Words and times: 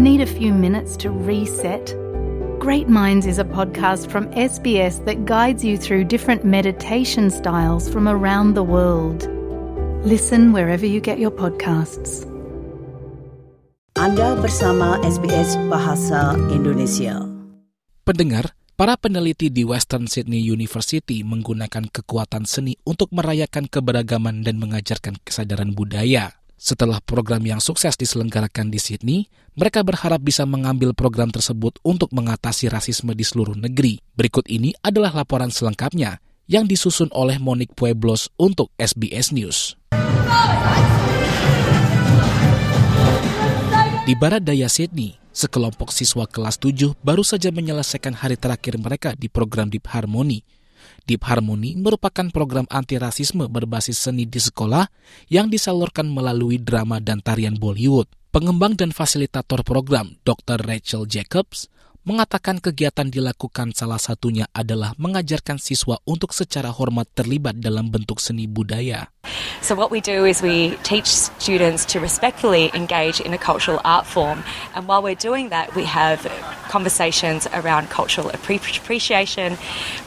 Need 0.00 0.24
a 0.24 0.32
few 0.32 0.56
minutes 0.56 0.96
to 1.04 1.12
reset? 1.12 1.92
Great 2.56 2.88
Minds 2.88 3.28
is 3.28 3.36
a 3.36 3.44
podcast 3.44 4.08
from 4.08 4.32
SBS 4.32 5.04
that 5.04 5.28
guides 5.28 5.60
you 5.60 5.76
through 5.76 6.08
different 6.08 6.40
meditation 6.40 7.28
styles 7.28 7.84
from 7.84 8.08
around 8.08 8.56
the 8.56 8.64
world. 8.64 9.28
Listen 10.00 10.56
wherever 10.56 10.88
you 10.88 11.04
get 11.04 11.20
your 11.20 11.28
podcasts. 11.28 12.24
Anda 13.92 14.40
bersama 14.40 15.04
SBS 15.04 15.60
Bahasa 15.68 16.32
Indonesia. 16.48 17.20
Pendengar, 18.00 18.56
para 18.80 18.96
peneliti 18.96 19.52
di 19.52 19.68
Western 19.68 20.08
Sydney 20.08 20.40
University 20.40 21.20
menggunakan 21.20 21.92
kekuatan 21.92 22.48
seni 22.48 22.72
untuk 22.88 23.12
merayakan 23.12 23.68
keberagaman 23.68 24.48
dan 24.48 24.64
mengajarkan 24.64 25.20
kesadaran 25.20 25.76
budaya. 25.76 26.39
Setelah 26.60 27.00
program 27.00 27.40
yang 27.40 27.56
sukses 27.56 27.96
diselenggarakan 27.96 28.68
di 28.68 28.76
Sydney, 28.76 29.32
mereka 29.56 29.80
berharap 29.80 30.20
bisa 30.20 30.44
mengambil 30.44 30.92
program 30.92 31.32
tersebut 31.32 31.80
untuk 31.80 32.12
mengatasi 32.12 32.68
rasisme 32.68 33.16
di 33.16 33.24
seluruh 33.24 33.56
negeri. 33.56 33.96
Berikut 34.12 34.44
ini 34.44 34.76
adalah 34.84 35.08
laporan 35.16 35.48
selengkapnya 35.48 36.20
yang 36.52 36.68
disusun 36.68 37.08
oleh 37.16 37.40
Monique 37.40 37.72
Pueblos 37.72 38.28
untuk 38.36 38.68
SBS 38.76 39.32
News. 39.32 39.80
Di 44.04 44.12
barat 44.20 44.44
daya 44.44 44.68
Sydney, 44.68 45.16
sekelompok 45.32 45.88
siswa 45.96 46.28
kelas 46.28 46.60
7 46.60 46.92
baru 47.00 47.24
saja 47.24 47.48
menyelesaikan 47.48 48.12
hari 48.12 48.36
terakhir 48.36 48.76
mereka 48.76 49.16
di 49.16 49.32
program 49.32 49.72
Deep 49.72 49.88
Harmony– 49.88 50.44
Deep 51.04 51.26
Harmony 51.26 51.74
merupakan 51.74 52.28
program 52.30 52.68
anti-rasisme 52.70 53.50
berbasis 53.50 53.98
seni 53.98 54.26
di 54.28 54.38
sekolah 54.38 54.86
yang 55.32 55.50
disalurkan 55.50 56.06
melalui 56.06 56.60
drama 56.60 57.02
dan 57.02 57.18
tarian 57.24 57.58
Bollywood. 57.58 58.06
Pengembang 58.30 58.78
dan 58.78 58.94
fasilitator 58.94 59.66
program, 59.66 60.14
Dr. 60.22 60.62
Rachel 60.62 61.02
Jacobs, 61.10 61.66
mengatakan 62.02 62.56
kegiatan 62.58 63.12
dilakukan 63.12 63.76
salah 63.76 64.00
satunya 64.00 64.48
adalah 64.56 64.96
mengajarkan 64.96 65.60
siswa 65.60 66.00
untuk 66.08 66.32
secara 66.32 66.72
hormat 66.72 67.06
terlibat 67.12 67.60
dalam 67.60 67.92
bentuk 67.92 68.18
seni 68.18 68.48
budaya. 68.48 69.12
So 69.60 69.76
what 69.76 69.92
we 69.92 70.00
do 70.00 70.24
is 70.24 70.40
we 70.40 70.80
teach 70.80 71.06
students 71.12 71.84
to 71.92 72.00
respectfully 72.00 72.72
engage 72.72 73.20
in 73.20 73.36
a 73.36 73.40
cultural 73.40 73.84
art 73.84 74.08
form 74.08 74.40
and 74.72 74.88
while 74.88 75.04
we're 75.04 75.18
doing 75.18 75.52
that 75.52 75.76
we 75.76 75.84
have 75.84 76.24
conversations 76.72 77.44
around 77.52 77.92
cultural 77.92 78.32
appreciation, 78.32 79.58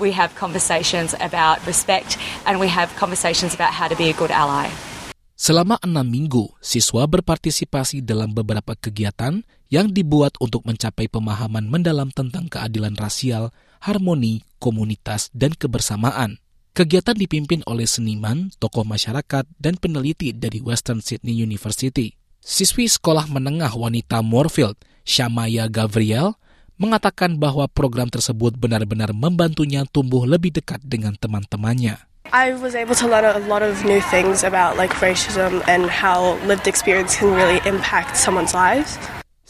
we 0.00 0.14
have 0.16 0.32
conversations 0.38 1.12
about 1.20 1.60
respect 1.68 2.16
and 2.48 2.56
we 2.62 2.72
have 2.72 2.88
conversations 2.96 3.52
about 3.52 3.76
how 3.76 3.90
to 3.90 3.98
be 3.98 4.08
a 4.08 4.16
good 4.16 4.32
ally. 4.32 4.72
Selama 5.42 5.74
enam 5.82 6.06
minggu, 6.06 6.54
siswa 6.62 7.02
berpartisipasi 7.10 7.98
dalam 7.98 8.30
beberapa 8.30 8.78
kegiatan 8.78 9.42
yang 9.72 9.88
dibuat 9.88 10.36
untuk 10.36 10.68
mencapai 10.68 11.08
pemahaman 11.08 11.64
mendalam 11.64 12.12
tentang 12.12 12.52
keadilan 12.52 12.92
rasial, 13.00 13.56
harmoni, 13.80 14.44
komunitas, 14.60 15.32
dan 15.32 15.56
kebersamaan. 15.56 16.36
Kegiatan 16.76 17.16
dipimpin 17.16 17.64
oleh 17.64 17.88
seniman, 17.88 18.52
tokoh 18.60 18.84
masyarakat, 18.84 19.48
dan 19.56 19.74
peneliti 19.80 20.36
dari 20.36 20.60
Western 20.60 21.00
Sydney 21.00 21.40
University. 21.40 22.12
Siswi 22.44 22.84
sekolah 22.84 23.32
menengah 23.32 23.72
wanita 23.72 24.20
Moorfield, 24.20 24.76
Shamaya 25.08 25.72
Gabriel, 25.72 26.36
mengatakan 26.76 27.40
bahwa 27.40 27.64
program 27.64 28.12
tersebut 28.12 28.56
benar-benar 28.60 29.16
membantunya 29.16 29.88
tumbuh 29.88 30.28
lebih 30.28 30.52
dekat 30.52 30.84
dengan 30.84 31.16
teman-temannya. 31.16 31.96
I 32.32 32.56
was 32.56 32.72
able 32.72 32.96
to 32.96 33.08
learn 33.08 33.28
a 33.28 33.40
lot 33.44 33.60
of 33.60 33.84
new 33.84 34.00
things 34.08 34.44
about 34.44 34.76
like 34.76 34.92
racism 35.00 35.60
and 35.68 35.88
how 35.88 36.40
lived 36.48 36.64
experience 36.64 37.16
can 37.16 37.32
really 37.36 37.60
impact 37.68 38.16
someone's 38.16 38.56
lives. 38.56 38.96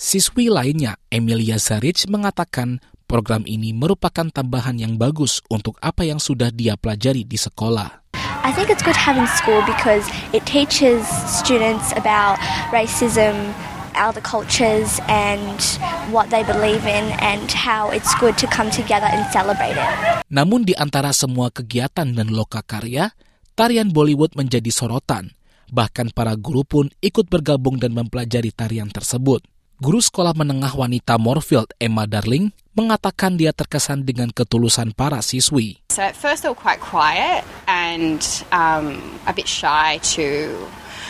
Siswi 0.03 0.51
lainnya, 0.51 0.99
Emilia 1.15 1.63
Zaric 1.63 2.11
mengatakan 2.11 2.83
program 3.07 3.47
ini 3.47 3.71
merupakan 3.71 4.27
tambahan 4.27 4.75
yang 4.75 4.99
bagus 4.99 5.39
untuk 5.47 5.79
apa 5.79 6.03
yang 6.03 6.19
sudah 6.19 6.51
dia 6.51 6.75
pelajari 6.75 7.23
di 7.23 7.39
sekolah. 7.39 8.03
I 8.43 8.51
think 8.51 8.67
it's 8.67 8.83
good 8.83 8.99
having 8.99 9.31
school 9.39 9.63
because 9.63 10.03
it 10.35 10.43
teaches 10.43 11.07
students 11.31 11.95
about 11.95 12.43
racism, 12.75 13.55
other 13.95 14.19
cultures 14.19 14.99
and 15.07 15.63
what 16.11 16.35
they 16.35 16.43
believe 16.43 16.83
in 16.83 17.15
and 17.23 17.47
how 17.55 17.95
it's 17.95 18.11
good 18.19 18.35
to 18.43 18.51
come 18.51 18.75
together 18.75 19.07
and 19.07 19.23
celebrate 19.31 19.79
it. 19.79 19.93
Namun 20.35 20.67
di 20.67 20.75
antara 20.75 21.15
semua 21.15 21.55
kegiatan 21.55 22.11
dan 22.11 22.27
loka 22.35 22.67
karya, 22.67 23.15
tarian 23.55 23.95
Bollywood 23.95 24.35
menjadi 24.35 24.75
sorotan. 24.75 25.39
Bahkan 25.71 26.11
para 26.11 26.35
guru 26.35 26.67
pun 26.67 26.91
ikut 26.99 27.31
bergabung 27.31 27.79
dan 27.79 27.95
mempelajari 27.95 28.51
tarian 28.51 28.91
tersebut. 28.91 29.47
Guru 29.83 29.99
sekolah 29.99 30.31
menengah 30.39 30.79
wanita 30.79 31.19
Moorfield, 31.19 31.75
Emma 31.83 32.07
Darling, 32.07 32.55
mengatakan 32.79 33.35
dia 33.35 33.51
terkesan 33.51 34.07
dengan 34.07 34.31
ketulusan 34.31 34.95
para 34.95 35.19
siswi. 35.19 35.83
So 35.91 36.07
at 36.07 36.15
first 36.15 36.47
they 36.47 36.51
were 36.55 36.55
quite 36.55 36.79
quiet 36.79 37.43
and 37.67 38.23
um, 38.55 39.03
a 39.27 39.35
bit 39.35 39.51
shy 39.51 39.99
to 40.15 40.55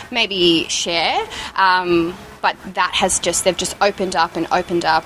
maybe 0.09 0.65
share. 0.73 1.21
Um, 1.53 2.17
but 2.41 2.57
that 2.73 2.89
has 2.97 3.21
just 3.21 3.45
they've 3.45 3.53
just 3.53 3.77
opened 3.77 4.17
up 4.17 4.33
and 4.33 4.49
opened 4.49 4.89
up 4.89 5.05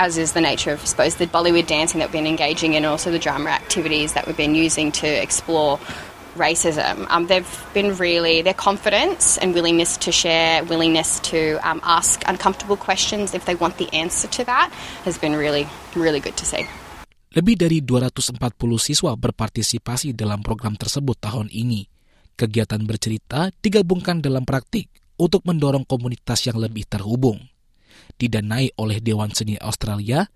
as 0.00 0.16
is 0.16 0.32
the 0.32 0.40
nature 0.40 0.72
of, 0.72 0.80
I 0.80 0.88
suppose, 0.88 1.20
the 1.20 1.28
Bollywood 1.28 1.68
dancing 1.68 2.00
that 2.00 2.08
we've 2.08 2.24
been 2.24 2.26
engaging 2.26 2.72
in, 2.72 2.88
also 2.88 3.12
the 3.12 3.20
drama 3.20 3.50
activities 3.50 4.16
that 4.16 4.24
we've 4.24 4.36
been 4.36 4.56
using 4.56 4.90
to 5.04 5.06
explore 5.06 5.76
racism. 6.34 7.06
Um, 7.10 7.26
they've 7.26 7.48
been 7.72 7.96
really, 7.96 8.42
their 8.42 8.56
confidence 8.56 9.38
and 9.38 9.54
willingness 9.54 9.96
to 10.04 10.12
share, 10.12 10.62
willingness 10.66 11.18
to 11.30 11.58
um, 11.62 11.80
ask 11.82 12.22
uncomfortable 12.26 12.76
questions 12.76 13.34
if 13.34 13.44
they 13.46 13.54
want 13.54 13.78
the 13.78 13.88
answer 13.94 14.28
to 14.38 14.44
that 14.44 14.70
has 15.04 15.18
been 15.18 15.34
really, 15.34 15.66
really 15.94 16.20
good 16.20 16.36
to 16.38 16.46
see. 16.46 16.66
Lebih 17.34 17.58
dari 17.58 17.82
240 17.82 18.38
siswa 18.78 19.18
berpartisipasi 19.18 20.14
dalam 20.14 20.38
program 20.38 20.78
tersebut 20.78 21.18
tahun 21.18 21.50
ini. 21.50 21.90
Kegiatan 22.38 22.82
bercerita 22.86 23.50
digabungkan 23.58 24.22
dalam 24.22 24.46
praktik 24.46 24.90
untuk 25.18 25.42
mendorong 25.46 25.86
komunitas 25.86 26.46
yang 26.46 26.58
lebih 26.58 26.86
terhubung. 26.86 27.42
Didanai 28.14 28.74
oleh 28.78 29.02
Dewan 29.02 29.34
Seni 29.34 29.58
Australia, 29.58 30.26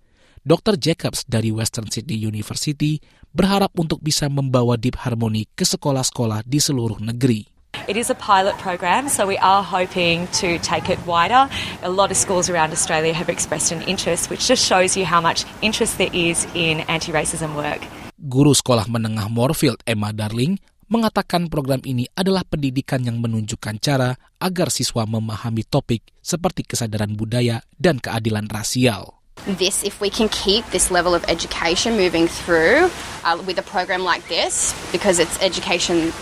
Dr. 0.43 0.79
Jacobs 0.79 1.27
dari 1.27 1.51
Western 1.51 1.91
Sydney 1.91 2.19
University 2.19 2.99
berharap 3.31 3.73
untuk 3.77 4.01
bisa 4.01 4.25
membawa 4.27 4.75
Deep 4.75 4.97
Harmony 4.99 5.45
ke 5.53 5.65
sekolah-sekolah 5.65 6.45
di 6.45 6.59
seluruh 6.61 6.97
negeri. 7.01 7.45
It 7.85 7.97
is 7.97 8.09
a 8.09 8.17
pilot 8.17 8.57
program, 8.57 9.09
so 9.09 9.25
we 9.25 9.37
are 9.41 9.61
hoping 9.61 10.29
to 10.41 10.57
take 10.61 10.89
it 10.89 10.97
wider. 11.05 11.49
A 11.85 11.89
lot 11.89 12.09
of 12.09 12.17
schools 12.17 12.49
around 12.49 12.73
Australia 12.73 13.13
have 13.13 13.29
expressed 13.29 13.69
an 13.73 13.85
interest, 13.85 14.29
which 14.29 14.45
just 14.45 14.65
shows 14.65 14.97
you 14.97 15.05
how 15.05 15.21
much 15.21 15.45
interest 15.61 15.97
there 16.01 16.13
is 16.13 16.49
in 16.57 16.81
anti-racism 16.89 17.53
work. 17.53 17.81
Guru 18.17 18.53
sekolah 18.57 18.89
menengah 18.89 19.29
Moorfield, 19.29 19.81
Emma 19.85 20.13
Darling, 20.13 20.57
mengatakan 20.89 21.47
program 21.47 21.79
ini 21.85 22.09
adalah 22.17 22.41
pendidikan 22.41 23.05
yang 23.05 23.21
menunjukkan 23.21 23.77
cara 23.77 24.17
agar 24.41 24.73
siswa 24.73 25.05
memahami 25.05 25.61
topik 25.69 26.01
seperti 26.19 26.65
kesadaran 26.65 27.13
budaya 27.13 27.61
dan 27.77 28.01
keadilan 28.01 28.49
rasial. 28.49 29.21
This, 29.47 29.87
if 29.87 30.03
we 30.03 30.11
can 30.11 30.27
keep 30.27 30.67
this 30.75 30.91
level 30.91 31.15
of 31.15 31.23
education 31.31 31.95
moving 31.95 32.27
through 32.27 32.91
uh, 33.23 33.41
with 33.45 33.57
a 33.57 33.65
program 33.65 34.03
like 34.03 34.27
this, 34.27 34.73
because 34.91 35.19
it's 35.19 35.37
education 35.41 36.13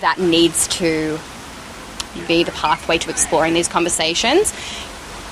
that 0.00 0.18
needs 0.18 0.68
to 0.80 1.18
be 2.26 2.44
the 2.44 2.52
pathway 2.52 2.98
to 2.98 3.10
exploring 3.10 3.54
these 3.54 3.68
conversations, 3.68 4.52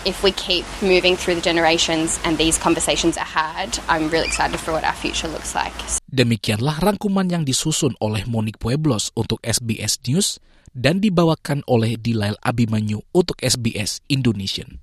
if 0.04 0.22
we 0.22 0.32
keep 0.34 0.66
moving 0.82 1.14
through 1.14 1.38
the 1.38 1.44
generations 1.44 2.18
and 2.24 2.38
these 2.38 2.58
conversations 2.58 3.16
are 3.16 3.28
had, 3.28 3.78
I'm 3.88 4.10
really 4.10 4.26
excited 4.26 4.58
for 4.58 4.72
what 4.72 4.84
our 4.84 4.96
future 4.96 5.28
looks 5.30 5.54
like. 5.54 5.74
Demikianlah 6.10 6.82
rangkuman 6.82 7.30
yang 7.30 7.42
disusun 7.46 7.94
oleh 8.02 8.26
Monique 8.26 8.58
Pueblos 8.58 9.14
untuk 9.14 9.38
SBS 9.46 10.02
News 10.04 10.42
dan 10.74 10.98
dibawakan 10.98 11.62
oleh 11.70 11.94
Dilail 12.00 12.36
Abimanyu 12.42 13.04
untuk 13.14 13.38
SBS 13.40 14.02
Indonesian. 14.10 14.82